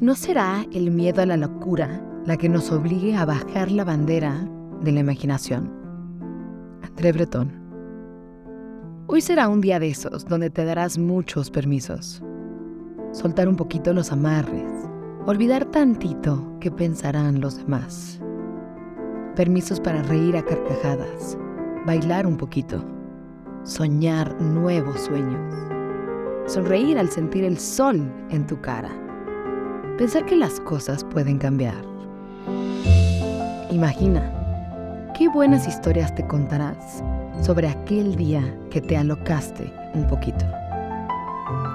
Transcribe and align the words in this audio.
¿No 0.00 0.14
será 0.14 0.64
el 0.72 0.90
miedo 0.90 1.20
a 1.20 1.26
la 1.26 1.36
locura 1.36 2.02
la 2.24 2.38
que 2.38 2.48
nos 2.48 2.72
obligue 2.72 3.14
a 3.14 3.26
bajar 3.26 3.70
la 3.70 3.84
bandera 3.84 4.48
de 4.80 4.92
la 4.92 5.00
imaginación? 5.00 5.70
André 6.82 7.12
Breton. 7.12 7.52
Hoy 9.08 9.20
será 9.20 9.50
un 9.50 9.60
día 9.60 9.78
de 9.78 9.90
esos 9.90 10.24
donde 10.24 10.48
te 10.48 10.64
darás 10.64 10.96
muchos 10.96 11.50
permisos. 11.50 12.22
Soltar 13.12 13.46
un 13.46 13.56
poquito 13.56 13.92
los 13.92 14.10
amarres, 14.10 14.72
olvidar 15.26 15.66
tantito 15.66 16.50
qué 16.60 16.70
pensarán 16.70 17.42
los 17.42 17.58
demás. 17.58 18.22
Permisos 19.36 19.80
para 19.80 20.02
reír 20.04 20.34
a 20.34 20.42
carcajadas, 20.42 21.36
bailar 21.84 22.26
un 22.26 22.38
poquito, 22.38 22.82
soñar 23.64 24.40
nuevos 24.40 24.98
sueños, 24.98 25.54
sonreír 26.46 26.98
al 26.98 27.10
sentir 27.10 27.44
el 27.44 27.58
sol 27.58 28.10
en 28.30 28.46
tu 28.46 28.58
cara 28.62 29.09
pensar 30.00 30.24
que 30.24 30.34
las 30.34 30.58
cosas 30.60 31.04
pueden 31.04 31.36
cambiar. 31.36 31.74
Imagina, 33.70 34.32
qué 35.14 35.28
buenas 35.28 35.68
historias 35.68 36.14
te 36.14 36.26
contarás 36.26 37.04
sobre 37.42 37.68
aquel 37.68 38.16
día 38.16 38.42
que 38.70 38.80
te 38.80 38.96
alocaste 38.96 39.70
un 39.92 40.06
poquito. 40.06 40.46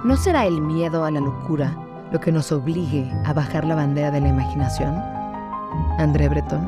¿No 0.04 0.18
será 0.18 0.48
el 0.48 0.60
miedo 0.60 1.06
a 1.06 1.12
la 1.12 1.20
locura 1.20 1.78
lo 2.12 2.20
que 2.20 2.32
nos 2.32 2.52
obligue 2.52 3.08
a 3.26 3.34
bajar 3.34 3.64
la 3.64 3.76
bandera 3.76 4.10
de 4.10 4.22
la 4.22 4.30
imaginación? 4.30 4.96
André 6.00 6.28
Breton. 6.28 6.68